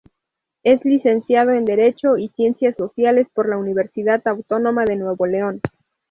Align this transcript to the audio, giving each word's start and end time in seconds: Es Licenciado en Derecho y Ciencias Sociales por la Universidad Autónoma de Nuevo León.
Es 0.63 0.83
Licenciado 0.83 1.51
en 1.51 1.63
Derecho 1.63 2.17
y 2.17 2.29
Ciencias 2.29 2.73
Sociales 2.75 3.27
por 3.35 3.47
la 3.47 3.59
Universidad 3.59 4.23
Autónoma 4.27 4.83
de 4.83 4.95
Nuevo 4.95 5.27
León. 5.27 5.61